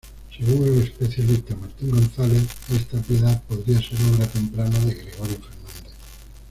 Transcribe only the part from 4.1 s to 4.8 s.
obra temprana